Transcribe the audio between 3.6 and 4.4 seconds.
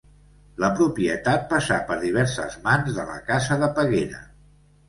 de Peguera.